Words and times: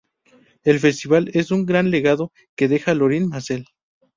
El 0.63 0.79
festival 0.79 1.29
es 1.35 1.51
un 1.51 1.63
gran 1.63 1.91
legado 1.91 2.31
que 2.55 2.67
deja 2.67 2.95
Lorin 2.95 3.29
Maazel. 3.29 3.65